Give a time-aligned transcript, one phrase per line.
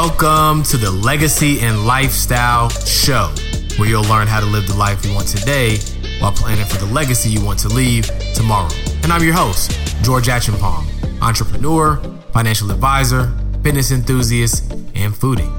[0.00, 3.34] Welcome to the Legacy and Lifestyle Show,
[3.78, 5.78] where you'll learn how to live the life you want today
[6.20, 8.70] while planning for the legacy you want to leave tomorrow.
[9.02, 9.72] And I'm your host,
[10.04, 10.86] George Achenpalm,
[11.20, 11.96] entrepreneur,
[12.32, 15.57] financial advisor, fitness enthusiast, and foodie.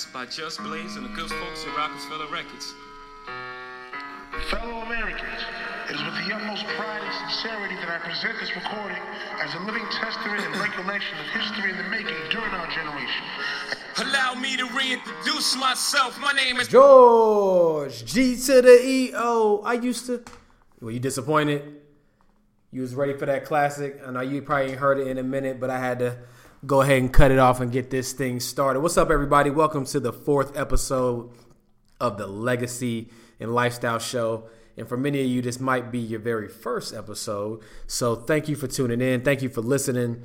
[0.00, 2.72] Sponsored by Just Blaze and the good folks at Roc-A-Fella Records.
[4.48, 5.42] Fellow Americans,
[5.90, 8.96] it is with the utmost pride and sincerity that I present this recording
[9.40, 13.24] as a living testament and recollection of history in the making during our generation.
[13.98, 16.18] Allow me to reintroduce myself.
[16.18, 19.60] My name is George G to the E O.
[19.66, 20.24] I used to.
[20.80, 21.76] Were you disappointed?
[22.72, 24.00] You was ready for that classic.
[24.06, 26.16] I know you probably ain't heard it in a minute, but I had to
[26.66, 28.80] go ahead and cut it off and get this thing started.
[28.80, 29.48] What's up, everybody?
[29.50, 31.30] Welcome to the fourth episode
[31.98, 33.08] of the Legacy
[33.38, 34.44] and Lifestyle Show.
[34.76, 37.62] And for many of you, this might be your very first episode.
[37.86, 39.22] So thank you for tuning in.
[39.22, 40.22] Thank you for listening.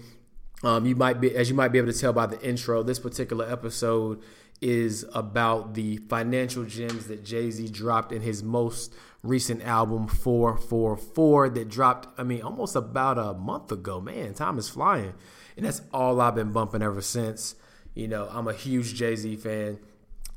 [0.61, 2.99] Um, you might be, as you might be able to tell by the intro, this
[2.99, 4.21] particular episode
[4.61, 11.53] is about the financial gems that Jay Z dropped in his most recent album, 4:44,
[11.55, 13.99] that dropped, I mean, almost about a month ago.
[13.99, 15.13] Man, time is flying.
[15.57, 17.55] And that's all I've been bumping ever since.
[17.93, 19.79] You know, I'm a huge Jay Z fan.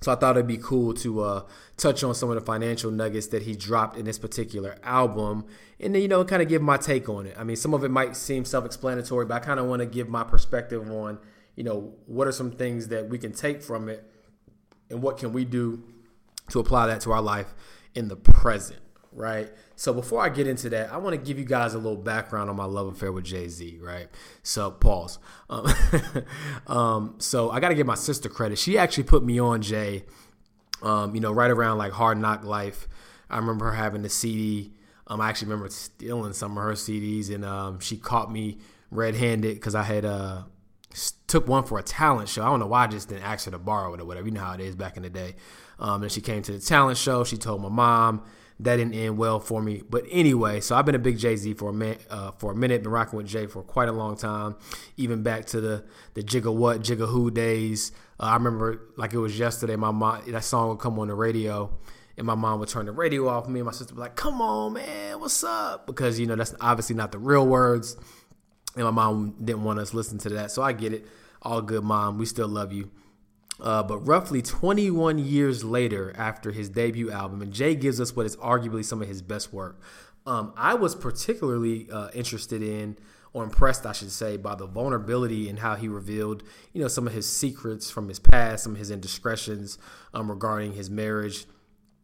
[0.00, 1.42] So I thought it'd be cool to uh,
[1.76, 5.44] touch on some of the financial nuggets that he dropped in this particular album,
[5.80, 7.34] and then you know kind of give my take on it.
[7.36, 10.08] I mean, some of it might seem self-explanatory, but I kind of want to give
[10.08, 11.18] my perspective on
[11.56, 14.08] you know what are some things that we can take from it,
[14.88, 15.82] and what can we do
[16.50, 17.52] to apply that to our life
[17.94, 18.80] in the present,
[19.12, 19.50] right?
[19.76, 22.50] So before I get into that, I want to give you guys a little background
[22.50, 24.08] on my love affair with Jay Z, right?
[24.42, 25.18] So pause.
[25.48, 25.66] Um,
[26.66, 28.58] um, so I got to give my sister credit.
[28.58, 30.04] She actually put me on Jay,
[30.82, 32.88] um, you know, right around like Hard Knock Life.
[33.30, 34.72] I remember her having the CD.
[35.06, 38.58] Um, I actually remember stealing some of her CDs, and um, she caught me
[38.90, 40.42] red-handed because I had uh,
[41.26, 42.42] took one for a talent show.
[42.42, 44.26] I don't know why I just didn't ask her to borrow it or whatever.
[44.26, 45.36] You know how it is back in the day.
[45.78, 47.24] Um, and she came to the talent show.
[47.24, 48.22] She told my mom
[48.60, 49.82] that didn't end well for me.
[49.88, 52.04] But anyway, so I've been a big Jay Z for a minute.
[52.10, 54.56] Uh, for a minute, been rocking with Jay for quite a long time,
[54.96, 57.92] even back to the the Jigga What Jigga Who days.
[58.18, 59.76] Uh, I remember like it was yesterday.
[59.76, 61.72] My mom that song would come on the radio,
[62.16, 63.48] and my mom would turn the radio off.
[63.48, 66.34] Me and my sister would be like, "Come on, man, what's up?" Because you know
[66.34, 67.96] that's obviously not the real words,
[68.74, 70.50] and my mom didn't want us listen to that.
[70.50, 71.06] So I get it.
[71.42, 72.18] All good, mom.
[72.18, 72.90] We still love you.
[73.60, 78.24] Uh, but roughly 21 years later, after his debut album, and Jay gives us what
[78.24, 79.80] is arguably some of his best work.
[80.26, 82.96] Um, I was particularly uh, interested in,
[83.32, 86.42] or impressed, I should say, by the vulnerability and how he revealed,
[86.72, 89.78] you know, some of his secrets from his past, some of his indiscretions
[90.14, 91.46] um, regarding his marriage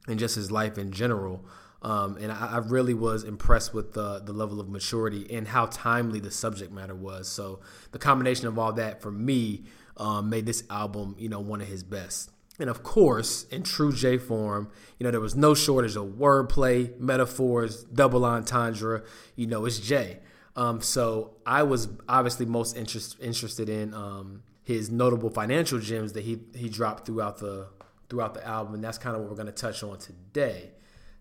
[0.08, 1.44] and just his life in general.
[1.82, 5.66] Um, and I, I, really was impressed with the the level of maturity and how
[5.66, 7.28] timely the subject matter was.
[7.28, 7.60] So
[7.92, 9.64] the combination of all that for me
[9.96, 12.30] um, made this album, you know, one of his best.
[12.58, 16.96] And of course, in true Jay form, you know, there was no shortage of wordplay,
[17.00, 19.02] metaphors, double entendre.
[19.34, 20.20] You know, it's Jay.
[20.54, 26.22] Um, so I was obviously most interest, interested in um, his notable financial gems that
[26.22, 27.66] he he dropped throughout the
[28.08, 30.70] throughout the album, and that's kind of what we're going to touch on today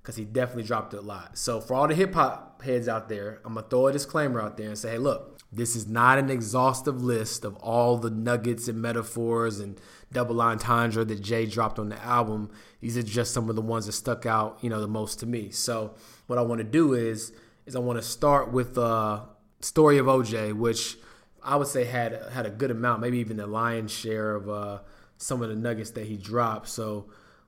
[0.03, 1.37] because he definitely dropped a lot.
[1.37, 4.57] So for all the hip hop heads out there, I'm gonna throw a disclaimer out
[4.57, 8.67] there and say, hey, look, this is not an exhaustive list of all the nuggets
[8.67, 9.79] and metaphors and
[10.11, 12.51] double entendre that Jay dropped on the album.
[12.81, 15.25] These are just some of the ones that stuck out, you know, the most to
[15.25, 15.51] me.
[15.51, 15.95] So
[16.27, 17.31] what I want to do is
[17.65, 19.21] is I want to start with uh
[19.61, 20.97] story of OJ, which
[21.43, 24.79] I would say had had a good amount, maybe even the lion's share of uh,
[25.17, 26.69] some of the nuggets that he dropped.
[26.69, 27.07] So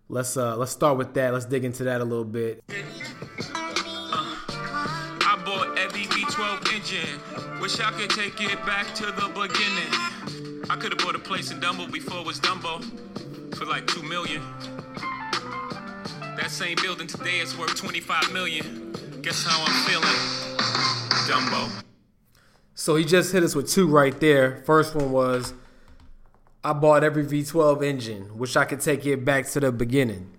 [0.09, 1.33] let's uh let's start with that.
[1.33, 2.63] Let's dig into that a little bit.
[7.65, 7.73] Bought every V12 engine.
[7.73, 10.69] Wish I could take it back to the beginning.
[10.69, 14.03] I could have bought a place in Dumbo before it was Dumbo for like two
[14.03, 14.41] million.
[16.37, 18.93] That same building today is worth 25 million.
[19.21, 20.15] Guess how I'm feeling?
[21.27, 21.83] Dumbo.
[22.75, 24.61] So he just hit us with two right there.
[24.65, 25.53] First one was
[26.63, 28.37] I bought every V12 engine.
[28.37, 30.31] Wish I could take it back to the beginning.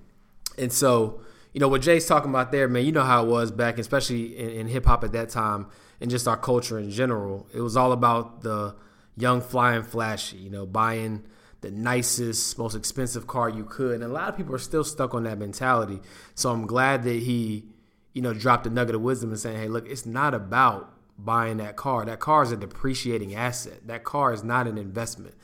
[0.58, 1.20] And so,
[1.52, 4.36] you know, what Jay's talking about there, man, you know how it was back, especially
[4.36, 5.66] in, in hip hop at that time
[6.00, 7.46] and just our culture in general.
[7.54, 8.74] It was all about the
[9.16, 11.24] young, flying, flashy, you know, buying
[11.62, 13.94] the nicest, most expensive car you could.
[13.94, 16.00] And a lot of people are still stuck on that mentality.
[16.34, 17.64] So I'm glad that he,
[18.12, 21.56] you know, dropped a nugget of wisdom and saying, hey, look, it's not about buying
[21.58, 22.04] that car.
[22.04, 23.86] That car is a depreciating asset.
[23.86, 25.34] That car is not an investment.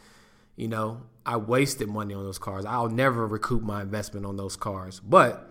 [0.54, 2.66] You know, I wasted money on those cars.
[2.66, 5.00] I'll never recoup my investment on those cars.
[5.00, 5.50] But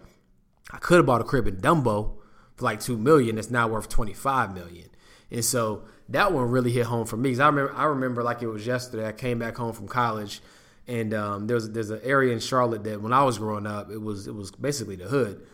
[0.71, 2.20] I could have bought a crib in Dumbo
[2.61, 3.37] for like two million.
[3.37, 4.89] It's now worth twenty five million.
[5.29, 7.31] And so that one really hit home for me.
[7.31, 9.07] Cause I remember, I remember like it was yesterday.
[9.07, 10.41] I came back home from college,
[10.87, 14.01] and um, there's there's an area in Charlotte that when I was growing up, it
[14.01, 15.45] was it was basically the hood.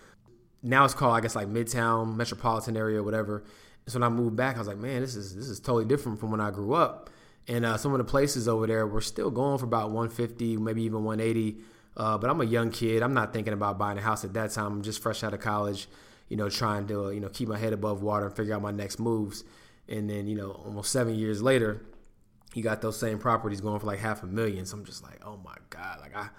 [0.63, 3.43] Now it's called I guess like Midtown metropolitan area whatever.
[3.87, 6.19] So when I moved back, I was like, man, this is this is totally different
[6.19, 7.09] from when I grew up.
[7.47, 10.83] And uh, some of the places over there were still going for about 150, maybe
[10.83, 11.57] even 180.
[11.95, 13.01] Uh, but I'm a young kid.
[13.01, 14.73] I'm not thinking about buying a house at that time.
[14.73, 15.87] I'm just fresh out of college,
[16.29, 18.71] you know, trying to you know keep my head above water and figure out my
[18.71, 19.43] next moves.
[19.87, 21.85] And then you know, almost seven years later,
[22.53, 24.65] you got those same properties going for like half a million.
[24.65, 26.29] So I'm just like, oh my god, like I.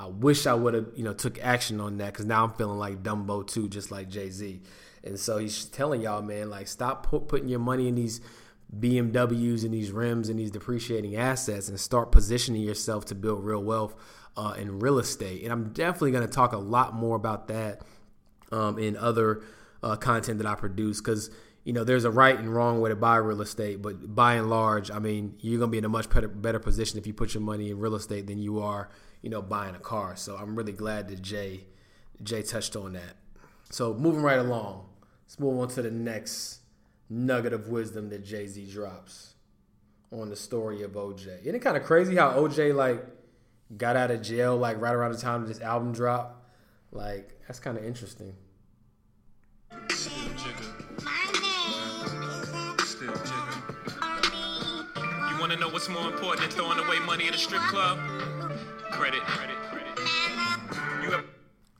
[0.00, 2.80] I wish I would have, you know, took action on that because now I'm feeling
[2.80, 4.60] like Dumbo too, just like Jay Z.
[5.04, 8.20] And so he's telling y'all, man, like stop put, putting your money in these
[8.78, 13.62] BMWs and these rims and these depreciating assets and start positioning yourself to build real
[13.62, 13.94] wealth
[14.36, 15.42] uh, in real estate.
[15.42, 17.82] And I'm definitely going to talk a lot more about that
[18.54, 19.42] um, in other
[19.82, 21.30] uh, content that I produce because
[21.64, 24.48] you know there's a right and wrong way to buy real estate, but by and
[24.48, 27.34] large, I mean you're to be in a much better, better position if you put
[27.34, 28.88] your money in real estate than you are,
[29.22, 30.16] you know, buying a car.
[30.16, 31.66] So I'm really glad that Jay
[32.22, 33.16] Jay touched on that.
[33.70, 34.86] So moving right along,
[35.24, 36.60] let's move on to the next
[37.10, 39.34] nugget of wisdom that Jay Z drops
[40.12, 41.42] on the story of OJ.
[41.42, 43.04] Isn't it kind of crazy how OJ like
[43.76, 46.44] got out of jail like right around the time this album dropped?
[46.92, 48.34] Like that's kind of interesting.
[55.84, 57.98] What's more important than throwing away money in a strip club?
[58.90, 59.98] Credit, credit, credit.
[61.02, 61.24] You have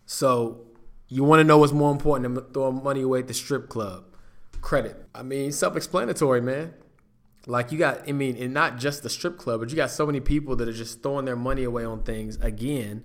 [0.04, 0.66] So
[1.08, 4.04] you want to know what's more important than throwing money away at the strip club?
[4.60, 4.96] Credit.
[5.14, 6.74] I mean, self-explanatory, man.
[7.46, 10.04] Like you got, I mean, and not just the strip club, but you got so
[10.04, 13.04] many people that are just throwing their money away on things again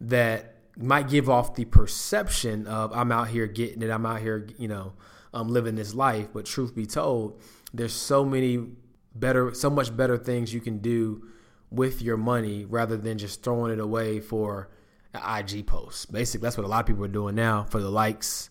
[0.00, 4.48] that might give off the perception of I'm out here getting it, I'm out here,
[4.58, 4.94] you know,
[5.34, 6.28] I'm living this life.
[6.32, 7.40] But truth be told,
[7.74, 8.68] there's so many
[9.14, 11.26] better, so much better things you can do
[11.70, 14.68] with your money rather than just throwing it away for
[15.12, 16.12] an IG post.
[16.12, 18.50] Basically, that's what a lot of people are doing now for the likes,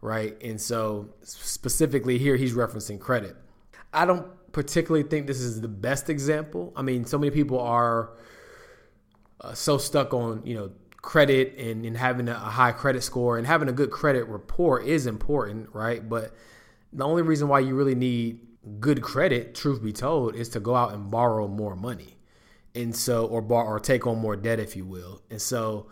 [0.00, 0.40] right?
[0.42, 3.36] And so specifically here, he's referencing credit.
[3.92, 6.72] I don't particularly think this is the best example.
[6.76, 8.10] I mean, so many people are
[9.40, 13.46] uh, so stuck on you know credit and, and having a high credit score and
[13.46, 16.08] having a good credit report is important, right?
[16.08, 16.32] But
[16.92, 18.40] the only reason why you really need
[18.80, 22.16] good credit, truth be told, is to go out and borrow more money,
[22.74, 25.22] and so or bar or take on more debt, if you will.
[25.30, 25.88] And so,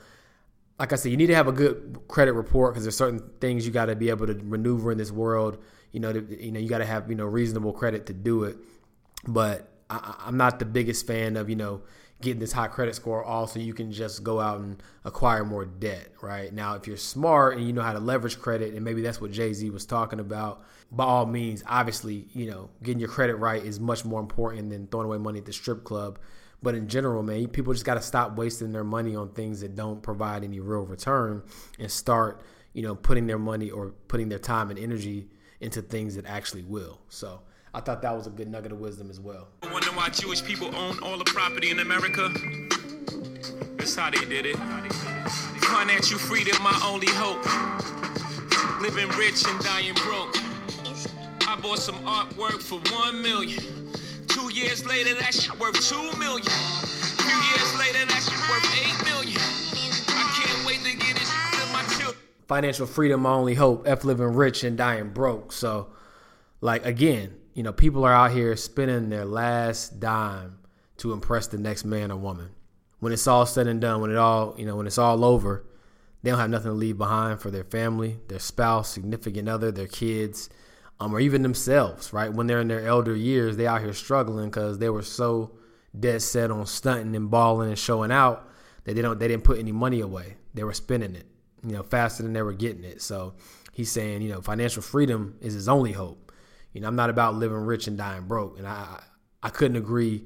[0.78, 3.66] like I said, you need to have a good credit report because there's certain things
[3.66, 5.58] you got to be able to maneuver in this world.
[5.92, 8.44] You know, to, you know, you got to have you know reasonable credit to do
[8.44, 8.56] it.
[9.26, 11.82] But I, I'm not the biggest fan of you know
[12.22, 15.64] getting this high credit score all so you can just go out and acquire more
[15.64, 16.52] debt, right?
[16.52, 19.32] Now, if you're smart and you know how to leverage credit, and maybe that's what
[19.32, 23.62] Jay Z was talking about, by all means, obviously, you know, getting your credit right
[23.62, 26.18] is much more important than throwing away money at the strip club.
[26.62, 29.74] But in general, man, people just got to stop wasting their money on things that
[29.74, 31.42] don't provide any real return
[31.78, 32.42] and start,
[32.72, 35.28] you know, putting their money or putting their time and energy
[35.60, 37.00] into things that actually will.
[37.08, 37.42] So,
[37.74, 39.48] I thought that was a good nugget of wisdom as well.
[39.72, 42.28] Wonder why Jewish people own all the property in America?
[43.76, 44.56] That's how they did it.
[44.56, 47.40] Financial freedom, my only hope.
[48.82, 50.36] Living rich and dying broke.
[51.48, 53.62] I bought some artwork for one million.
[54.28, 56.44] Two years later, that shit worth two million.
[56.44, 59.40] Few years later, that shit worth eight million.
[60.08, 62.22] I can't wait to get it to my children.
[62.46, 65.88] financial freedom my only hope f living rich and dying broke so
[66.60, 70.58] like again you know people are out here spending their last dime
[70.96, 72.50] to impress the next man or woman
[73.00, 75.64] when it's all said and done when it all you know when it's all over
[76.22, 79.88] they don't have nothing to leave behind for their family their spouse significant other their
[79.88, 80.48] kids
[81.00, 84.46] um, or even themselves right when they're in their elder years they out here struggling
[84.46, 85.50] because they were so
[85.98, 88.48] dead set on stunting and balling and showing out
[88.84, 91.26] that they don't they didn't put any money away they were spending it
[91.66, 93.02] you know, faster than they were getting it.
[93.02, 93.34] So
[93.72, 96.31] he's saying, you know, financial freedom is his only hope.
[96.72, 98.58] You know, I'm not about living rich and dying broke.
[98.58, 99.02] And I
[99.42, 100.24] I couldn't agree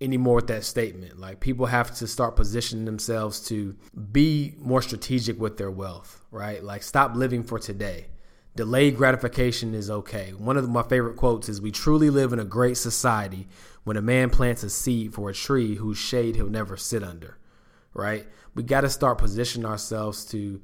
[0.00, 1.18] anymore with that statement.
[1.18, 3.76] Like people have to start positioning themselves to
[4.12, 6.62] be more strategic with their wealth, right?
[6.62, 8.06] Like stop living for today.
[8.56, 10.30] Delayed gratification is okay.
[10.30, 13.48] One of my favorite quotes is We truly live in a great society
[13.84, 17.38] when a man plants a seed for a tree whose shade he'll never sit under
[17.98, 18.26] right?
[18.54, 20.62] We got to start positioning ourselves to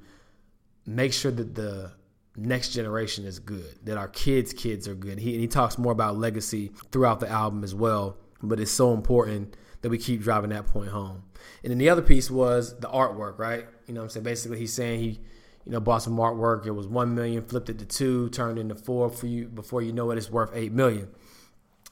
[0.86, 1.92] make sure that the
[2.36, 5.18] next generation is good, that our kids' kids are good.
[5.18, 8.92] He, and he talks more about legacy throughout the album as well, but it's so
[8.92, 11.22] important that we keep driving that point home.
[11.62, 13.66] And then the other piece was the artwork, right?
[13.86, 14.24] You know I'm saying?
[14.24, 15.20] Basically, he's saying he,
[15.64, 16.66] you know, bought some artwork.
[16.66, 19.46] It was one million, flipped it to two, turned into four for you.
[19.46, 21.08] Before you know it, it's worth eight million.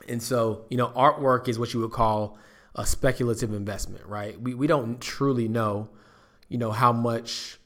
[0.08, 2.38] And so, you know, artwork is what you would call
[2.74, 4.40] a speculative investment, right?
[4.40, 5.90] We we don't truly know,
[6.48, 7.58] you know, how much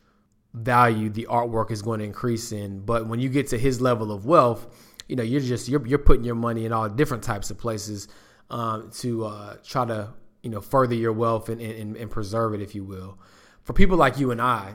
[0.57, 2.81] value the artwork is going to increase in.
[2.81, 4.67] But when you get to his level of wealth,
[5.07, 8.09] you know, you're just you're you're putting your money in all different types of places
[8.51, 10.09] um, to uh, try to
[10.43, 13.19] you know further your wealth and, and, and preserve it, if you will.
[13.63, 14.75] For people like you and I,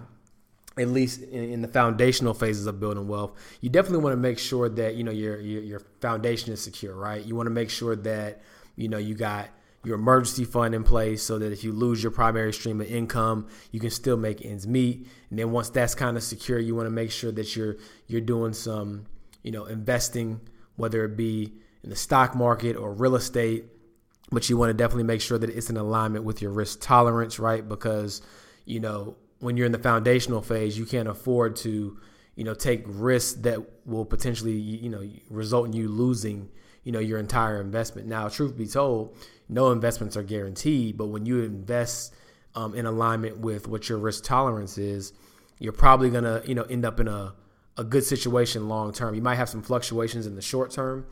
[0.77, 4.37] at least in, in, the foundational phases of building wealth, you definitely want to make
[4.37, 7.25] sure that you know your, your your foundation is secure, right?
[7.25, 8.41] You want to make sure that
[8.75, 9.49] you know you got
[9.83, 13.47] your emergency fund in place so that if you lose your primary stream of income,
[13.71, 15.07] you can still make ends meet.
[15.29, 18.21] And then once that's kind of secure, you want to make sure that you're you're
[18.21, 19.07] doing some,
[19.41, 20.39] you know, investing,
[20.75, 23.65] whether it be in the stock market or real estate.
[24.31, 27.37] But you want to definitely make sure that it's in alignment with your risk tolerance,
[27.37, 27.67] right?
[27.67, 28.21] Because,
[28.65, 31.97] you know, when you're in the foundational phase, you can't afford to,
[32.35, 36.49] you know, take risks that will potentially, you know, result in you losing,
[36.83, 38.07] you know, your entire investment.
[38.07, 39.15] Now, truth be told,
[39.49, 42.13] no investments are guaranteed, but when you invest
[42.55, 45.13] um, in alignment with what your risk tolerance is,
[45.59, 47.35] you're probably gonna you know end up in a
[47.77, 49.15] a good situation long term.
[49.15, 51.05] You might have some fluctuations in the short term,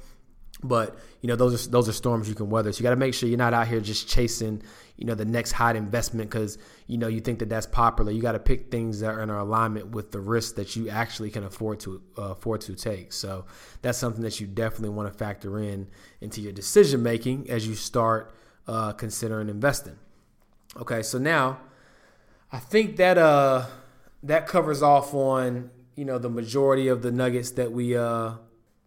[0.63, 2.71] but you know those are those are storms you can weather.
[2.71, 4.61] So you got to make sure you're not out here just chasing
[4.97, 8.11] you know the next hot investment because you know you think that that's popular.
[8.11, 11.29] You got to pick things that are in alignment with the risk that you actually
[11.29, 13.13] can afford to uh, afford to take.
[13.13, 13.45] So
[13.81, 15.87] that's something that you definitely want to factor in
[16.19, 18.35] into your decision making as you start
[18.67, 19.97] uh, considering investing.
[20.75, 21.59] Okay, so now
[22.51, 23.67] I think that uh
[24.23, 28.33] that covers off on you know the majority of the nuggets that we uh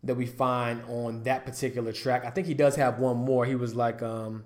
[0.04, 2.24] that we find on that particular track.
[2.24, 3.44] I think he does have one more.
[3.46, 4.44] He was like, um,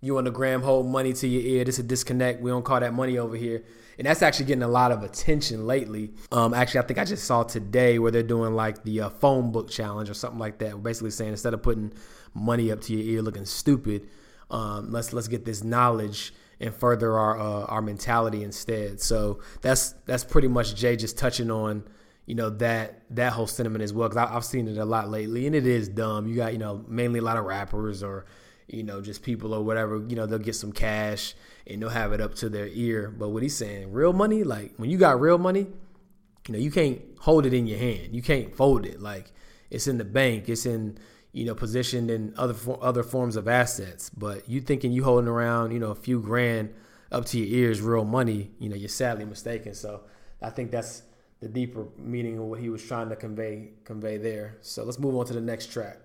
[0.00, 1.64] you on the gram hold money to your ear.
[1.64, 2.40] This is a disconnect.
[2.40, 3.64] We don't call that money over here.
[3.96, 6.12] And that's actually getting a lot of attention lately.
[6.30, 9.50] Um, actually, I think I just saw today where they're doing like the uh, phone
[9.50, 10.82] book challenge or something like that.
[10.82, 11.92] Basically saying instead of putting
[12.34, 14.08] money up to your ear looking stupid,
[14.50, 19.00] um, let's let's get this knowledge and further our uh, our mentality instead.
[19.00, 21.84] So that's that's pretty much Jay just touching on
[22.26, 25.46] you know that that whole sentiment as well because I've seen it a lot lately
[25.46, 26.26] and it is dumb.
[26.26, 28.24] You got you know mainly a lot of rappers or
[28.66, 30.04] you know just people or whatever.
[30.08, 31.34] You know they'll get some cash
[31.66, 33.10] and they'll have it up to their ear.
[33.10, 35.66] But what he's saying, real money, like when you got real money,
[36.48, 38.14] you know you can't hold it in your hand.
[38.14, 39.32] You can't fold it like
[39.70, 40.48] it's in the bank.
[40.48, 40.98] It's in
[41.32, 44.08] you know positioned in other other forms of assets.
[44.08, 46.72] But you thinking you holding around you know a few grand
[47.12, 49.74] up to your ears, real money, you know you're sadly mistaken.
[49.74, 50.04] So
[50.40, 51.02] I think that's
[51.44, 54.56] the deeper meaning of what he was trying to convey convey there.
[54.62, 55.98] So let's move on to the next track.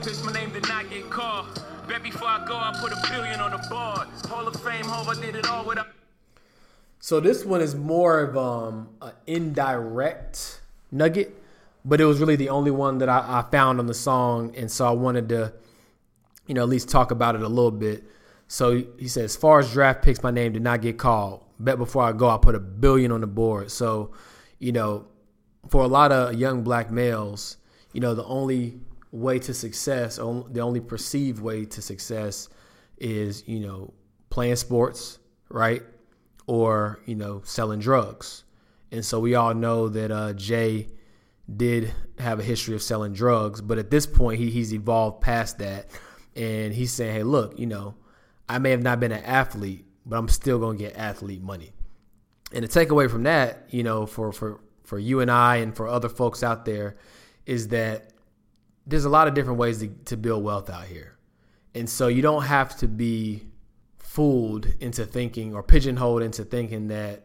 [0.00, 1.62] Picks, my name did not get called.
[1.86, 4.08] Bet before I go, I put a billion on the board.
[4.26, 5.88] Hall of Fame, Hova did it all without.
[6.98, 11.41] So this one is more of um, an indirect nugget
[11.84, 14.70] but it was really the only one that I, I, found on the song, and
[14.70, 15.52] so I wanted to,
[16.46, 18.04] you know, at least talk about it a little bit.
[18.48, 21.44] So he says, as far as draft picks, my name did not get called.
[21.58, 23.70] Bet before I go, I put a billion on the board.
[23.70, 24.12] So,
[24.58, 25.06] you know,
[25.68, 27.56] for a lot of young black males,
[27.92, 32.48] you know, the only way to success, the only perceived way to success,
[32.98, 33.92] is you know
[34.30, 35.82] playing sports, right,
[36.46, 38.44] or you know selling drugs.
[38.90, 40.88] And so we all know that uh, Jay
[41.54, 45.58] did have a history of selling drugs, but at this point he, he's evolved past
[45.58, 45.88] that,
[46.36, 47.94] and he's saying, "Hey, look, you know,
[48.48, 51.72] I may have not been an athlete, but I'm still gonna get athlete money."
[52.52, 55.88] And the takeaway from that, you know, for for for you and I and for
[55.88, 56.96] other folks out there,
[57.46, 58.12] is that
[58.86, 61.16] there's a lot of different ways to, to build wealth out here,
[61.74, 63.46] and so you don't have to be
[63.98, 67.24] fooled into thinking or pigeonholed into thinking that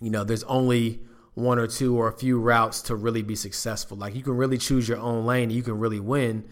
[0.00, 1.00] you know there's only
[1.34, 3.96] one or two or a few routes to really be successful.
[3.96, 5.50] Like you can really choose your own lane.
[5.50, 6.44] You can really win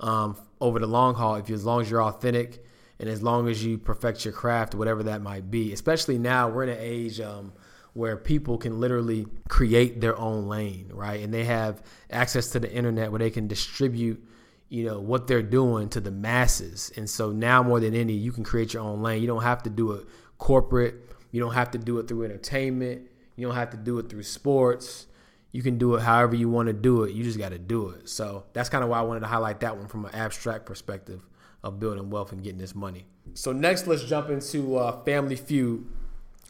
[0.00, 2.64] um, over the long haul if you, as long as you're authentic
[3.00, 5.72] and as long as you perfect your craft, whatever that might be.
[5.72, 7.52] Especially now, we're in an age um,
[7.94, 11.20] where people can literally create their own lane, right?
[11.22, 14.24] And they have access to the internet where they can distribute,
[14.68, 16.92] you know, what they're doing to the masses.
[16.96, 19.20] And so now more than any, you can create your own lane.
[19.20, 20.06] You don't have to do it
[20.38, 20.94] corporate.
[21.32, 23.07] You don't have to do it through entertainment
[23.38, 25.06] you don't have to do it through sports.
[25.52, 27.12] You can do it however you want to do it.
[27.12, 28.08] You just got to do it.
[28.08, 31.22] So that's kind of why I wanted to highlight that one from an abstract perspective
[31.62, 33.06] of building wealth and getting this money.
[33.34, 35.86] So next, let's jump into uh, Family Feud,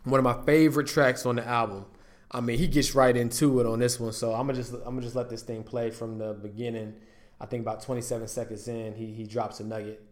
[0.04, 1.85] one of my favorite tracks on the album.
[2.30, 4.12] I mean, he gets right into it on this one.
[4.14, 6.95] So I'm gonna just I'm gonna just let this thing play from the beginning.
[7.38, 10.02] I think about 27 seconds in, he he drops a nugget.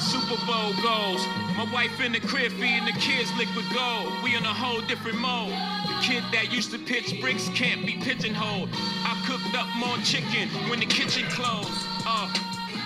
[0.00, 1.26] Super Bowl goals.
[1.56, 4.12] My wife in the crib feeding the kids liquid gold.
[4.22, 5.50] We in a whole different mode.
[5.86, 8.68] The kid that used to pitch bricks can't be pigeonholed.
[8.72, 11.68] I cooked up more chicken when the kitchen closed.
[12.06, 12.32] Uh,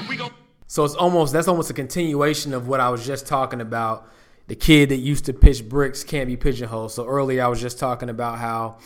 [0.09, 0.31] we gon'
[0.67, 4.09] So it's almost that's almost a continuation of what I was just talking about.
[4.47, 6.93] The kid that used to pitch bricks can't be pigeonholed.
[6.93, 8.79] So earlier I was just talking about how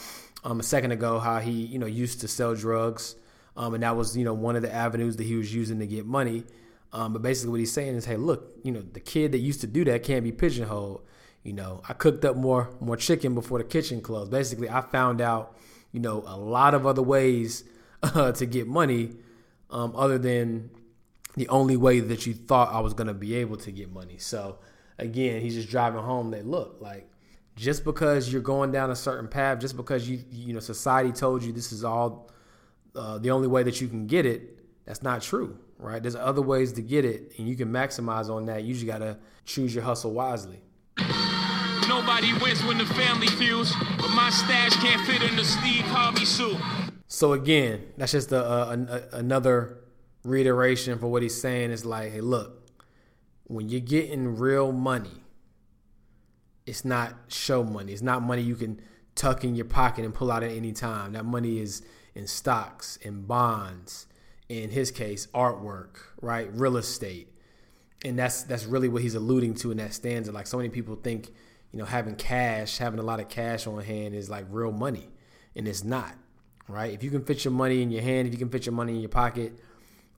[0.42, 3.14] um, a second ago how he you know used to sell drugs,
[3.56, 5.86] um, and that was you know one of the avenues that he was using to
[5.86, 6.42] get money.
[6.92, 9.60] Um, but basically what he's saying is, hey, look, you know the kid that used
[9.62, 11.02] to do that can't be pigeonholed.
[11.42, 14.30] You know, I cooked up more more chicken before the kitchen closed.
[14.30, 15.56] Basically, I found out
[15.92, 17.64] you know a lot of other ways
[18.02, 19.16] uh, to get money
[19.70, 20.70] um, other than
[21.36, 24.18] the only way that you thought I was to be able to get money.
[24.18, 24.58] So
[24.98, 27.10] again, he's just driving home that look like
[27.56, 31.42] just because you're going down a certain path, just because you you know society told
[31.42, 32.30] you this is all
[32.94, 36.02] uh, the only way that you can get it, that's not true, right?
[36.02, 38.64] There's other ways to get it, and you can maximize on that.
[38.64, 40.60] You just gotta choose your hustle wisely.
[41.88, 46.24] Nobody wins when the family feuds, but my stash can't fit in the Steve Harvey
[46.24, 46.56] suit.
[47.06, 49.78] So again, that's just a, a, a, another
[50.24, 51.70] reiteration for what he's saying.
[51.70, 52.68] Is like, hey, look,
[53.44, 55.22] when you're getting real money,
[56.66, 57.92] it's not show money.
[57.92, 58.80] It's not money you can
[59.14, 61.12] tuck in your pocket and pull out at any time.
[61.12, 61.82] That money is
[62.14, 64.06] in stocks, in bonds,
[64.48, 66.48] in his case, artwork, right?
[66.52, 67.32] Real estate.
[68.04, 70.32] And that's that's really what he's alluding to in that stanza.
[70.32, 71.28] Like so many people think,
[71.72, 75.08] you know, having cash, having a lot of cash on hand is like real money.
[75.54, 76.14] And it's not.
[76.68, 76.92] Right?
[76.92, 78.94] If you can fit your money in your hand, if you can fit your money
[78.94, 79.52] in your pocket,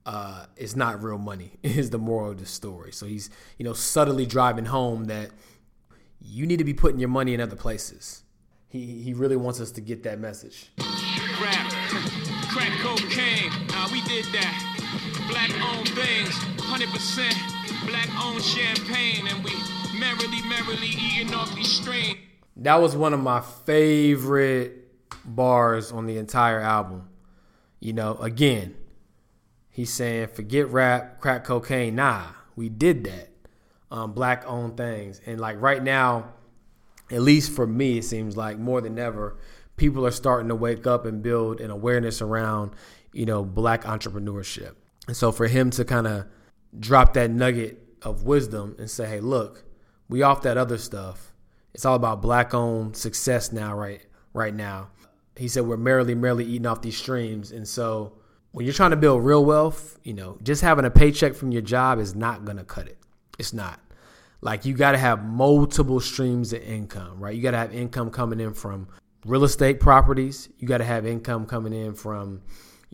[0.06, 2.92] uh, it's not real money, is the moral of the story.
[2.92, 5.30] So he's, you know, subtly driving home that
[6.20, 8.22] you need to be putting your money in other places.
[8.68, 10.70] He, he really wants us to get that message.
[12.58, 15.28] Crack cocaine, nah, we did that.
[15.30, 19.52] Black owned things, 100% black owned champagne, and we
[19.96, 21.80] merrily, merrily eating off these.
[22.56, 24.90] That was one of my favorite
[25.24, 27.08] bars on the entire album.
[27.78, 28.74] You know, again,
[29.70, 31.94] he's saying, forget rap, crack cocaine.
[31.94, 32.24] Nah,
[32.56, 33.30] we did that.
[33.92, 35.20] Um, black owned things.
[35.24, 36.32] And like right now,
[37.08, 39.36] at least for me, it seems like more than ever,
[39.78, 42.72] people are starting to wake up and build an awareness around,
[43.12, 44.74] you know, black entrepreneurship.
[45.06, 46.26] And so for him to kind of
[46.78, 49.64] drop that nugget of wisdom and say, hey, look,
[50.08, 51.32] we off that other stuff.
[51.74, 54.04] It's all about black owned success now, right?
[54.34, 54.90] Right now.
[55.36, 57.52] He said we're merrily, merrily eating off these streams.
[57.52, 58.14] And so
[58.50, 61.62] when you're trying to build real wealth, you know, just having a paycheck from your
[61.62, 62.98] job is not gonna cut it.
[63.38, 63.80] It's not.
[64.40, 67.34] Like you got to have multiple streams of income, right?
[67.34, 68.88] You got to have income coming in from
[69.24, 70.48] real estate properties.
[70.58, 72.42] You got to have income coming in from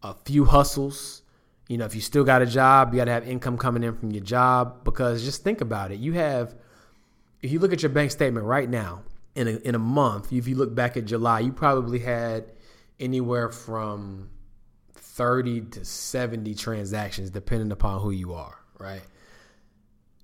[0.02, 1.22] a few hustles.
[1.68, 3.94] You know, if you still got a job, you got to have income coming in
[3.96, 5.98] from your job because just think about it.
[5.98, 6.54] You have,
[7.42, 9.02] if you look at your bank statement right now,
[9.34, 12.52] in a, in a month, if you look back at July, you probably had
[13.00, 14.30] anywhere from
[14.94, 19.02] 30 to 70 transactions, depending upon who you are, right?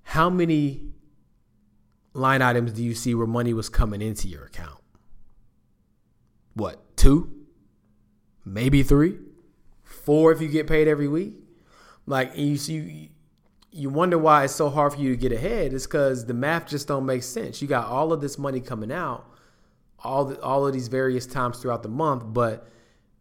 [0.03, 0.91] How many
[2.13, 4.80] line items do you see where money was coming into your account?
[6.53, 7.31] What, two?
[8.45, 9.17] Maybe three?
[9.83, 11.33] Four if you get paid every week?
[12.05, 13.11] Like you see
[13.71, 15.73] you wonder why it's so hard for you to get ahead.
[15.73, 17.61] It's because the math just don't make sense.
[17.61, 19.25] You got all of this money coming out,
[20.03, 22.67] all the, all of these various times throughout the month, but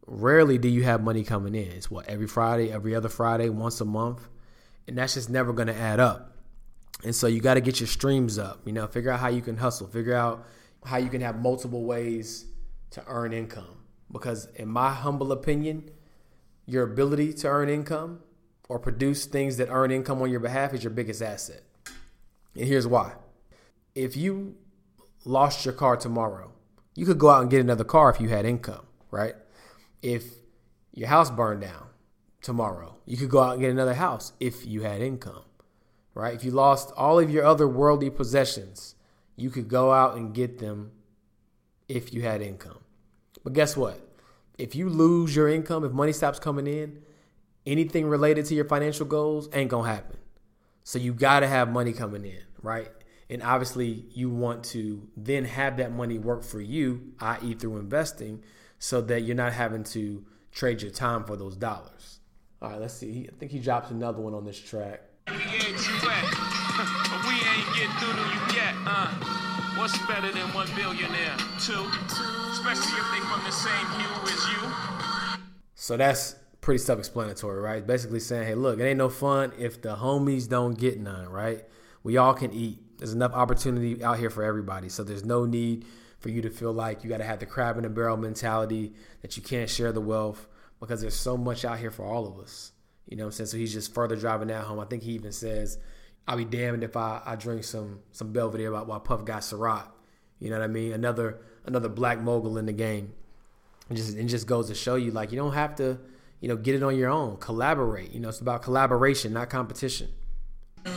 [0.07, 1.71] rarely do you have money coming in.
[1.71, 4.27] It's what every Friday, every other Friday, once a month,
[4.88, 6.37] and that's just never going to add up.
[7.05, 8.66] And so you got to get your streams up.
[8.66, 9.87] You know, figure out how you can hustle.
[9.87, 10.45] Figure out
[10.85, 12.47] how you can have multiple ways
[12.90, 13.85] to earn income.
[14.12, 15.90] Because in my humble opinion,
[16.66, 18.20] your ability to earn income
[18.68, 21.62] or produce things that earn income on your behalf is your biggest asset.
[22.55, 23.14] And here's why.
[23.94, 24.57] If you
[25.24, 26.53] lost your car tomorrow,
[26.94, 29.35] you could go out and get another car if you had income, right?
[30.03, 30.24] If
[30.92, 31.87] your house burned down
[32.42, 35.44] tomorrow, you could go out and get another house if you had income,
[36.14, 36.35] right?
[36.35, 38.94] If you lost all of your other worldly possessions,
[39.37, 40.92] you could go out and get them
[41.88, 42.80] if you had income.
[43.44, 44.00] But guess what?
[44.59, 47.03] If you lose your income, if money stops coming in,
[47.66, 50.18] anything related to your financial goals ain't gonna happen.
[50.85, 52.90] So you gotta have money coming in, right?
[53.31, 58.42] And obviously, you want to then have that money work for you, i.e., through investing,
[58.79, 62.18] so that you're not having to trade your time for those dollars.
[62.61, 63.29] All right, let's see.
[63.33, 65.03] I think he drops another one on this track.
[69.81, 71.37] What's better than one billionaire?
[71.59, 71.87] Two,
[72.53, 75.40] especially if they from the same hue as you.
[75.75, 77.87] So that's pretty self-explanatory, right?
[77.87, 81.64] Basically saying, hey, look, it ain't no fun if the homies don't get none, right?
[82.03, 82.99] We all can eat.
[82.99, 84.90] There's enough opportunity out here for everybody.
[84.90, 85.87] So there's no need
[86.19, 88.93] for you to feel like you got to have the crab in the barrel mentality
[89.23, 90.47] that you can't share the wealth
[90.79, 92.73] because there's so much out here for all of us.
[93.09, 93.47] You know what I'm saying?
[93.47, 94.79] So he's just further driving that home.
[94.79, 95.79] I think he even says,
[96.27, 99.87] I'll be damned if I, I drink some some Belvedere while, while Puff got Ciroc.
[100.39, 100.93] You know what I mean?
[100.93, 103.13] Another another black mogul in the game.
[103.91, 105.99] It just it just goes to show you like you don't have to,
[106.41, 107.37] you know, get it on your own.
[107.39, 108.13] Collaborate.
[108.13, 110.09] You know, it's about collaboration, not competition.
[110.85, 110.93] We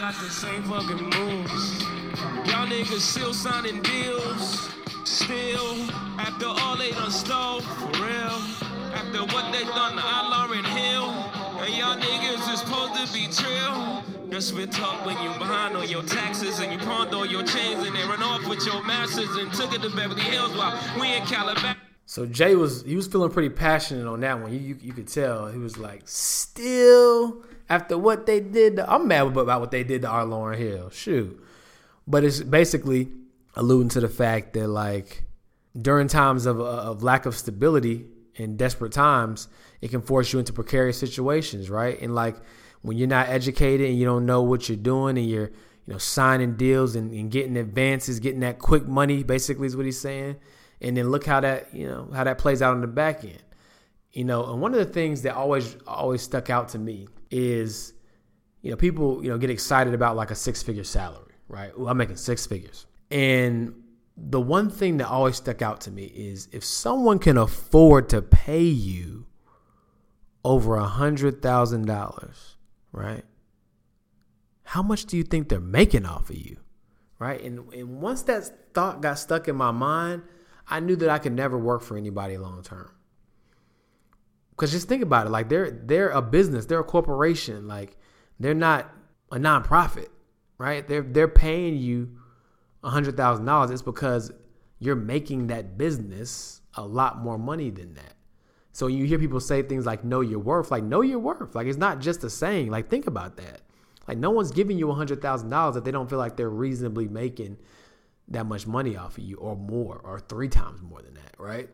[0.00, 1.82] got the same fucking moves.
[2.48, 4.70] Y'all niggas still signing deals.
[5.04, 5.74] Still,
[6.18, 8.40] after all they done stole, for real.
[8.94, 10.54] After what they done Hill.
[10.54, 10.66] And
[11.84, 14.02] y'all niggas is supposed to be trill.
[14.30, 17.86] Just been talk when you behind on your taxes and you pawned all your chains
[17.86, 21.14] and they run off with your masters and took it to Beverly Hills while we
[21.14, 21.76] in Calabash.
[22.06, 24.52] So Jay was he was feeling pretty passionate on that one.
[24.52, 28.76] You you, you could tell he was like, still after what they did.
[28.76, 30.90] To, I'm mad about what they did to our Lauryn Hill.
[30.90, 31.42] Shoot,
[32.06, 33.08] but it's basically
[33.56, 35.24] alluding to the fact that like
[35.80, 39.48] during times of of lack of stability in desperate times,
[39.80, 42.00] it can force you into precarious situations, right?
[42.00, 42.36] And like
[42.82, 45.50] when you're not educated and you don't know what you're doing and you're
[45.86, 49.86] you know signing deals and, and getting advances, getting that quick money, basically is what
[49.86, 50.36] he's saying.
[50.80, 53.42] And then look how that you know how that plays out on the back end.
[54.12, 57.92] You know and one of the things that always always stuck out to me is
[58.62, 61.72] you know people you know get excited about like a six figure salary right?
[61.78, 62.86] Ooh, i'm making six figures.
[63.10, 63.74] And
[64.16, 68.22] the one thing that always stuck out to me is if someone can afford to
[68.22, 69.26] pay you
[70.44, 72.56] over a hundred thousand dollars
[72.92, 73.24] right
[74.64, 76.56] how much do you think they're making off of you
[77.18, 80.22] right and, and once that thought got stuck in my mind
[80.66, 82.90] I knew that I could never work for anybody long term.
[84.56, 87.96] Cause just think about it, like they're they're a business, they're a corporation, like
[88.38, 88.88] they're not
[89.32, 90.08] a nonprofit,
[90.58, 90.86] right?
[90.86, 92.18] They're they're paying you
[92.84, 93.70] a hundred thousand dollars.
[93.70, 94.30] It's because
[94.78, 98.14] you're making that business a lot more money than that.
[98.72, 101.66] So you hear people say things like "know your worth," like "know your worth," like
[101.66, 102.70] it's not just a saying.
[102.70, 103.62] Like think about that.
[104.06, 106.50] Like no one's giving you a hundred thousand dollars if they don't feel like they're
[106.50, 107.56] reasonably making
[108.28, 111.68] that much money off of you or more or three times more than that, right?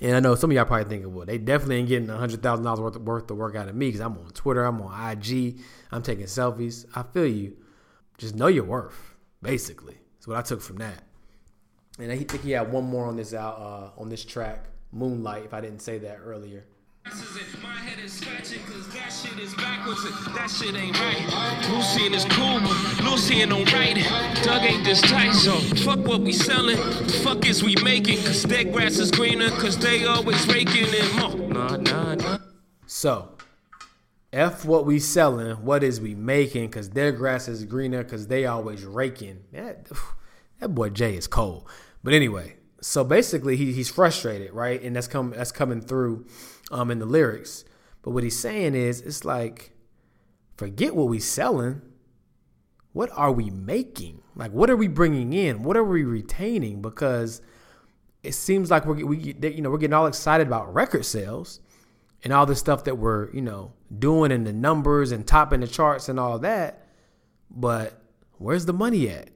[0.00, 2.64] And I know some of y'all probably thinking, well, they definitely ain't getting hundred thousand
[2.64, 5.60] dollars worth worth of work out of me because I'm on Twitter, I'm on IG,
[5.90, 6.86] I'm taking selfies.
[6.94, 7.56] I feel you.
[8.18, 9.98] Just know your worth, basically.
[10.26, 11.04] That's what I took from that.
[12.00, 15.44] And I think he had one more on this out uh, on this track, Moonlight.
[15.44, 16.64] If I didn't say that earlier.
[17.62, 20.02] My head is scratching cause that shit is backwards.
[20.34, 21.68] That shit ain't right.
[21.70, 23.94] Lucian is cool, but Lucian don't right.
[24.42, 25.52] Doug ain't this tight, so
[25.84, 26.78] fuck what we selling.
[27.22, 31.48] Fuck is we making, cause their grass is greener, cause they always raking and more.
[31.48, 32.38] Nah, nah, nah.
[32.86, 33.35] So,
[34.32, 38.44] F what we selling, what is we making, cause their grass is greener, cause they
[38.44, 39.44] always raking.
[39.52, 39.88] That,
[40.60, 41.68] that boy Jay is cold.
[42.02, 44.82] But anyway, so basically he, he's frustrated, right?
[44.82, 46.26] And that's come that's coming through
[46.70, 47.64] um, in the lyrics.
[48.02, 49.72] But what he's saying is, it's like,
[50.56, 51.82] forget what we selling.
[52.92, 54.22] What are we making?
[54.36, 55.62] Like, what are we bringing in?
[55.62, 56.80] What are we retaining?
[56.80, 57.42] Because
[58.22, 61.60] it seems like we're we you know we're getting all excited about record sales
[62.26, 65.68] and all the stuff that we're you know doing and the numbers and topping the
[65.68, 66.84] charts and all that.
[67.48, 68.02] But
[68.38, 69.28] where's the money at?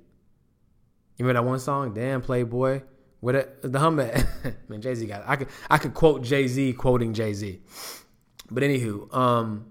[1.17, 2.83] You remember that one song, "Damn Playboy"?
[3.21, 3.95] Where the, the hum?
[4.69, 5.21] Man, Jay Z got.
[5.21, 5.25] It.
[5.29, 7.61] I could I could quote Jay Z quoting Jay Z.
[8.51, 9.67] But anywho, um,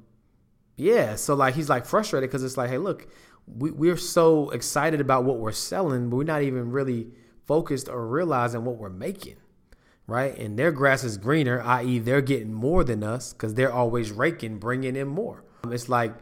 [0.78, 1.16] yeah.
[1.16, 3.06] So like he's like frustrated because it's like, hey, look,
[3.46, 7.10] we we're so excited about what we're selling, but we're not even really
[7.46, 9.36] focused or realizing what we're making,
[10.10, 10.38] right?
[10.38, 14.58] And their grass is greener, i.e., they're getting more than us because they're always raking,
[14.58, 15.44] bringing in more.
[15.68, 16.14] It's like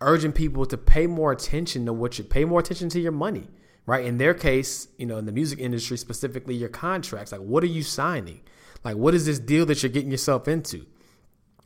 [0.00, 3.48] urging people to pay more attention to what you pay more attention to your money
[3.86, 4.04] right?
[4.04, 7.68] In their case, you know, in the music industry, specifically your contracts, like what are
[7.68, 8.40] you signing?
[8.84, 10.86] Like what is this deal that you're getting yourself into?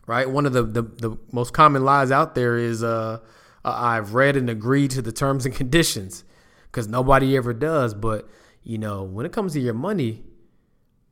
[0.06, 0.28] Right?
[0.28, 3.20] One of the the, the most common lies out there is uh,
[3.64, 6.24] uh I've read and agreed to the terms and conditions
[6.72, 8.28] cuz nobody ever does, but
[8.62, 10.24] you know, when it comes to your money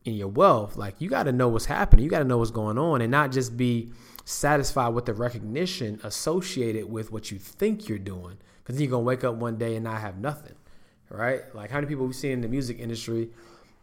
[0.06, 2.04] and your wealth, like you got to know what's happening.
[2.04, 3.90] You got to know what's going on and not just be
[4.24, 9.06] satisfied with the recognition associated with what you think you're doing cuz you're going to
[9.06, 10.54] wake up one day and not have nothing
[11.14, 11.54] right?
[11.54, 13.30] Like how many people we see in the music industry,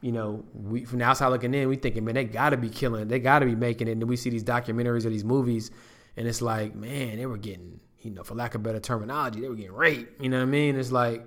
[0.02, 3.08] you know, we from the outside looking in, we thinking, man, they gotta be killing.
[3.08, 3.92] They gotta be making it.
[3.92, 5.72] And then we see these documentaries or these movies
[6.18, 9.50] and it's like, man, they were getting, you know, for lack of better terminology, they
[9.50, 10.22] were getting raped.
[10.22, 10.76] You know what I mean?
[10.76, 11.26] It's like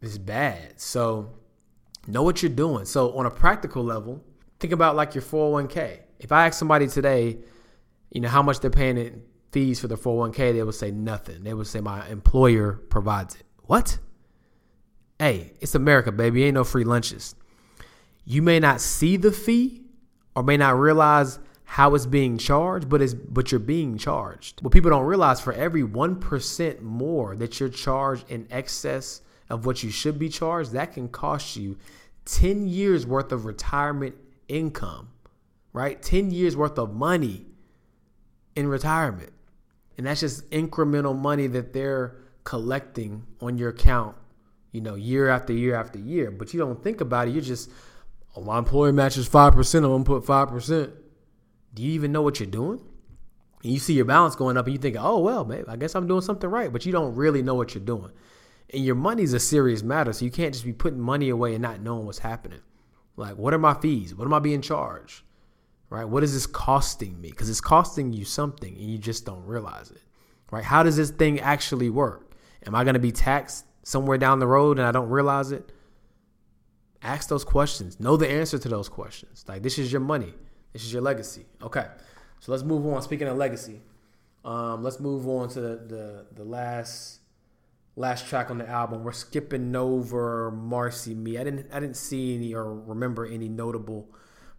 [0.00, 0.80] it's bad.
[0.80, 1.30] So
[2.06, 2.84] know what you're doing.
[2.84, 4.24] So on a practical level,
[4.60, 6.00] think about like your 401k.
[6.18, 7.38] If I ask somebody today,
[8.10, 11.44] you know, how much they're paying in fees for their 401k, they would say nothing.
[11.44, 13.44] They would say my employer provides it.
[13.64, 13.98] What?
[15.18, 16.44] Hey, it's America, baby.
[16.44, 17.34] Ain't no free lunches.
[18.24, 19.82] You may not see the fee
[20.34, 24.62] or may not realize how it's being charged, but it's but you're being charged.
[24.62, 29.82] What people don't realize for every 1% more that you're charged in excess of what
[29.82, 31.78] you should be charged, that can cost you
[32.24, 34.14] 10 years worth of retirement
[34.48, 35.08] income,
[35.72, 36.02] right?
[36.02, 37.46] 10 years worth of money
[38.54, 39.32] in retirement.
[39.96, 44.16] And that's just incremental money that they're collecting on your account,
[44.72, 46.30] you know, year after year after year.
[46.30, 47.32] But you don't think about it.
[47.32, 47.70] You're just,
[48.34, 50.92] oh, my employer matches 5%, I'm going to put 5%.
[51.74, 52.80] Do you even know what you're doing?
[53.62, 55.94] And you see your balance going up and you think, oh, well, babe, I guess
[55.94, 56.72] I'm doing something right.
[56.72, 58.10] But you don't really know what you're doing.
[58.72, 60.12] And your money's a serious matter.
[60.12, 62.60] So you can't just be putting money away and not knowing what's happening.
[63.16, 64.14] Like, what are my fees?
[64.14, 65.22] What am I being charged?
[65.88, 66.04] Right?
[66.04, 67.30] What is this costing me?
[67.30, 70.02] Because it's costing you something and you just don't realize it.
[70.50, 70.64] Right?
[70.64, 72.34] How does this thing actually work?
[72.66, 75.72] Am I going to be taxed somewhere down the road and I don't realize it?
[77.02, 78.00] Ask those questions.
[78.00, 79.44] Know the answer to those questions.
[79.46, 80.34] Like, this is your money.
[80.72, 81.46] This is your legacy.
[81.62, 81.86] Okay.
[82.40, 83.00] So let's move on.
[83.02, 83.80] Speaking of legacy,
[84.44, 87.20] um, let's move on to the, the, the last
[87.96, 89.02] last track on the album.
[89.02, 91.38] We're skipping over Marcy Me.
[91.38, 94.08] I didn't I didn't see any or remember any notable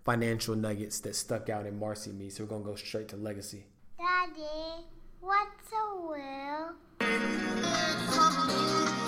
[0.04, 2.30] financial nuggets that stuck out in Marcy Me.
[2.30, 3.67] So we're gonna go straight to Legacy.
[3.97, 4.86] Daddy,
[5.21, 6.73] what's a will?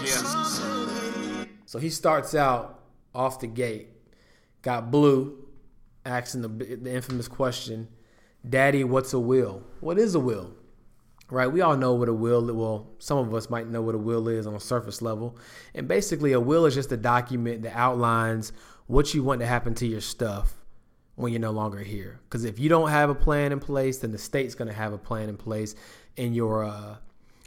[0.06, 1.46] Yeah.
[1.66, 2.80] So he starts out
[3.14, 3.90] off the gate,
[4.62, 5.48] got Blue,
[6.06, 7.90] asking the, the infamous question,
[8.48, 9.64] "Daddy, what's a will?
[9.80, 10.54] What is a will?"
[11.30, 11.48] Right?
[11.48, 12.46] We all know what a will.
[12.54, 15.38] Well, some of us might know what a will is on a surface level,
[15.74, 18.52] and basically, a will is just a document that outlines
[18.88, 20.54] what you want to happen to your stuff
[21.16, 22.20] when you're no longer here.
[22.24, 24.94] Because if you don't have a plan in place, then the state's going to have
[24.94, 25.76] a plan in place,
[26.18, 26.96] and your uh,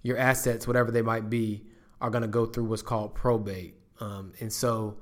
[0.02, 1.64] your assets, whatever they might be,
[2.00, 3.74] are going to go through what's called probate.
[4.00, 4.98] Um, and so,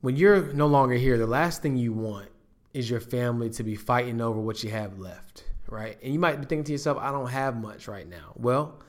[0.00, 2.28] when you're no longer here, the last thing you want
[2.72, 5.44] is your family to be fighting over what you have left
[5.74, 5.98] right?
[6.02, 8.32] And you might be thinking to yourself, I don't have much right now.
[8.36, 8.80] Well,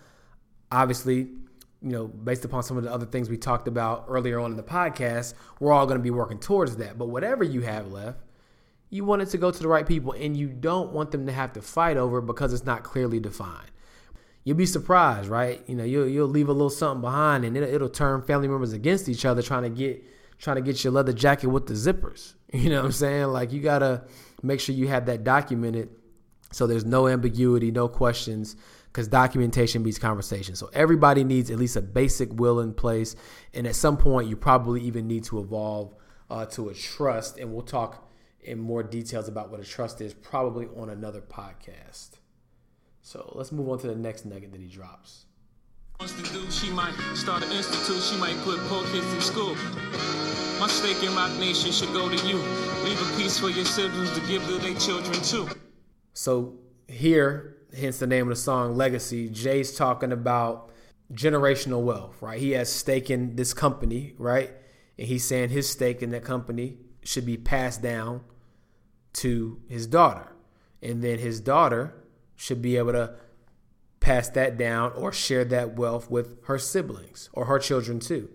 [0.72, 4.52] obviously, you know, based upon some of the other things we talked about earlier on
[4.52, 6.98] in the podcast, we're all going to be working towards that.
[6.98, 8.20] But whatever you have left,
[8.90, 11.32] you want it to go to the right people and you don't want them to
[11.32, 13.72] have to fight over it because it's not clearly defined.
[14.44, 15.64] You'll be surprised, right?
[15.68, 18.74] You know, you'll, you'll leave a little something behind and it'll, it'll turn family members
[18.74, 20.06] against each other trying to get
[20.38, 22.34] trying to get your leather jacket with the zippers.
[22.54, 23.26] You know what I'm saying?
[23.26, 24.04] Like you got to
[24.42, 25.90] make sure you have that documented
[26.56, 28.56] so there's no ambiguity, no questions,
[28.88, 30.56] because documentation beats conversation.
[30.56, 33.18] So everybody needs at least a basic will in place.
[33.54, 35.94] And at some point, you probably even need to evolve
[36.30, 37.38] uh, to a trust.
[37.40, 42.12] And we'll talk in more details about what a trust is probably on another podcast.
[43.02, 45.26] So let's move on to the next nugget that he drops.
[46.00, 49.58] Do, she might start an institute, she might put poor kids in school.
[50.62, 52.38] My stake in Nation should go to you.
[52.86, 55.50] Leave a piece for your siblings to give to their children too.
[56.16, 60.72] So here, hence the name of the song Legacy, Jay's talking about
[61.14, 62.40] generational wealth, right?
[62.40, 64.52] He has stake in this company, right?
[64.98, 68.22] And he's saying his stake in that company should be passed down
[69.14, 70.32] to his daughter.
[70.82, 71.94] And then his daughter
[72.38, 73.16] should be able to
[74.00, 78.30] pass that down or share that wealth with her siblings or her children too.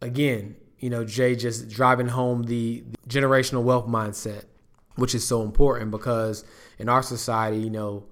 [0.00, 4.44] Again, you know, Jay just driving home the, the generational wealth mindset
[4.96, 6.44] which is so important because
[6.78, 8.04] in our society, you know,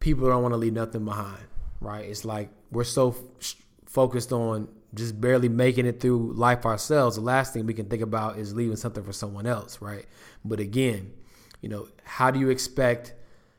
[0.00, 1.46] people don't want to leave nothing behind,
[1.80, 2.04] right?
[2.06, 3.54] It's like we're so f-
[3.86, 7.16] focused on just barely making it through life ourselves.
[7.16, 10.06] The last thing we can think about is leaving something for someone else, right?
[10.44, 11.12] But again,
[11.60, 13.14] you know, how do you expect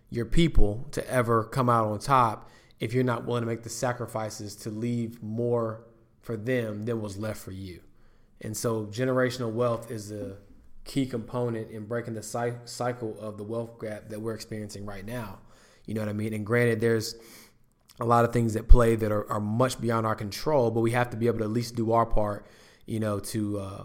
[0.10, 2.49] your people to ever come out on top
[2.80, 5.86] if you're not willing to make the sacrifices to leave more
[6.19, 7.82] for them than was left for you?
[8.41, 10.38] And so generational wealth is a
[10.84, 12.24] key component in breaking the
[12.65, 15.39] cycle of the wealth gap that we're experiencing right now.
[15.86, 16.34] You know what I mean?
[16.34, 17.15] And granted, there's
[18.00, 20.91] a lot of things that play that are, are much beyond our control, but we
[20.91, 22.48] have to be able to at least do our part,
[22.86, 23.84] you know, to uh,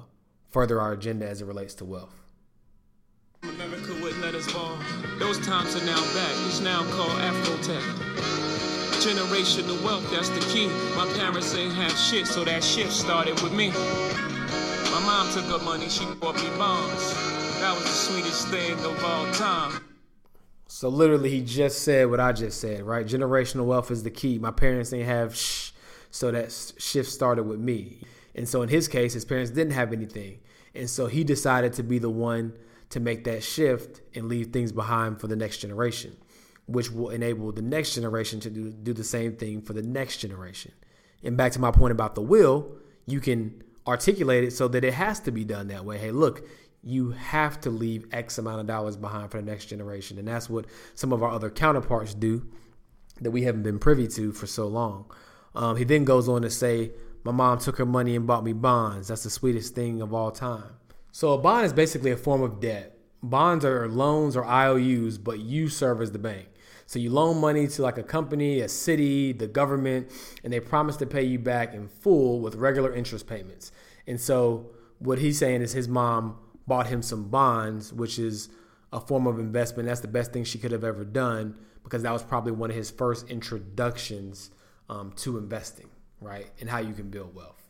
[0.49, 2.15] further our agenda as it relates to wealth.
[3.43, 4.79] America wouldn't let us fall.
[5.19, 6.33] Those times are now back.
[6.47, 7.83] It's now called Afrotech.
[9.05, 10.69] Generational wealth, that's the key.
[10.97, 13.71] My parents ain't have shit, so that shit started with me.
[14.97, 17.13] My mom took her money, she bought me bonds.
[17.61, 19.85] That was the sweetest thing of all time.
[20.69, 23.05] So literally, he just said what I just said, right?
[23.05, 24.39] Generational wealth is the key.
[24.39, 25.73] My parents didn't have shh,
[26.11, 28.05] so that shift started with me.
[28.35, 30.39] And so in his case, his parents didn't have anything,
[30.75, 32.55] and so he decided to be the one
[32.89, 36.17] to make that shift and leave things behind for the next generation,
[36.69, 40.17] which will enable the next generation to do, do the same thing for the next
[40.17, 40.73] generation.
[41.23, 42.73] And back to my point about the will,
[43.05, 45.99] you can articulate it so that it has to be done that way.
[45.99, 46.47] Hey, look,
[46.83, 50.19] you have to leave X amount of dollars behind for the next generation.
[50.19, 52.47] And that's what some of our other counterparts do
[53.21, 55.11] that we haven't been privy to for so long.
[55.55, 56.93] Um, he then goes on to say,
[57.25, 59.09] My mom took her money and bought me bonds.
[59.09, 60.77] That's the sweetest thing of all time.
[61.13, 62.99] So a bond is basically a form of debt.
[63.23, 66.49] Bonds are loans or IOUs, but you serve as the bank.
[66.87, 70.11] So you loan money to like a company, a city, the government,
[70.45, 73.73] and they promise to pay you back in full with regular interest payments.
[74.07, 78.49] And so what he's saying is his mom bought him some bonds, which is
[78.93, 79.89] a form of investment.
[79.89, 82.77] That's the best thing she could have ever done because that was probably one of
[82.77, 84.51] his first introductions
[84.89, 85.89] um, to investing,
[86.21, 86.51] right?
[86.61, 87.63] And how you can build wealth.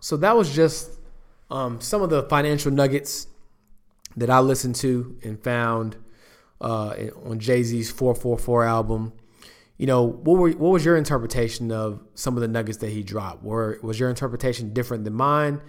[0.00, 0.98] So that was just
[1.50, 3.28] um, some of the financial nuggets
[4.16, 5.96] that I listened to and found
[6.62, 6.94] uh,
[7.26, 9.12] on Jay Z's 4:44 album.
[9.76, 13.02] You know, what were what was your interpretation of some of the nuggets that he
[13.02, 13.42] dropped?
[13.42, 15.60] Were was your interpretation different than mine?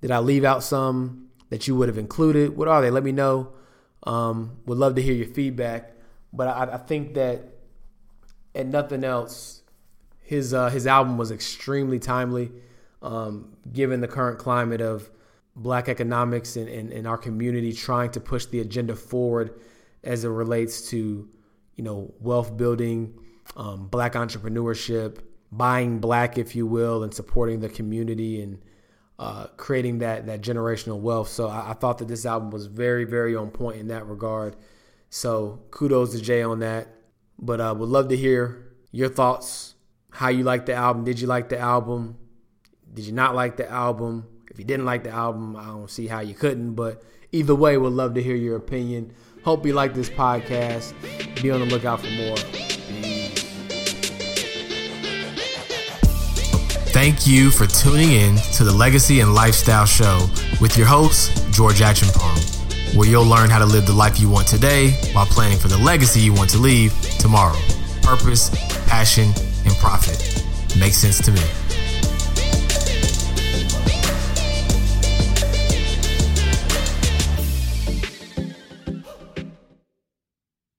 [0.00, 1.28] Did I leave out some?
[1.50, 2.56] that you would have included?
[2.56, 2.90] What are they?
[2.90, 3.52] Let me know.
[4.04, 5.92] Um, would love to hear your feedback.
[6.32, 7.42] But I, I think that,
[8.54, 9.62] and nothing else,
[10.22, 12.52] his uh, his album was extremely timely,
[13.02, 15.10] um, given the current climate of
[15.56, 19.58] black economics and, and, and, our community trying to push the agenda forward
[20.04, 21.28] as it relates to,
[21.76, 23.18] you know, wealth building,
[23.56, 25.18] um, black entrepreneurship,
[25.50, 28.58] buying black, if you will, and supporting the community and
[29.18, 31.28] uh, creating that that generational wealth.
[31.28, 34.56] So I, I, thought that this album was very very on point in that regard.
[35.10, 36.88] So kudos to Jay on that.
[37.38, 39.74] But uh, would love to hear your thoughts.
[40.10, 41.04] How you like the album?
[41.04, 42.16] Did you like the album?
[42.92, 44.26] Did you not like the album?
[44.50, 46.74] If you didn't like the album, I don't see how you couldn't.
[46.74, 49.12] But either way, would love to hear your opinion.
[49.48, 50.92] Hope you like this podcast.
[51.42, 52.36] Be on the lookout for more.
[56.92, 60.26] Thank you for tuning in to the Legacy and Lifestyle Show
[60.60, 64.28] with your host, George Action Achenpong, where you'll learn how to live the life you
[64.28, 67.56] want today while planning for the legacy you want to leave tomorrow.
[68.02, 68.50] Purpose,
[68.86, 69.32] passion,
[69.64, 70.44] and profit.
[70.78, 71.67] Makes sense to me.